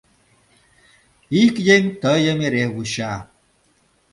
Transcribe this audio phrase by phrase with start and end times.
[1.43, 3.13] Ик еҥ тыйым эре вуча...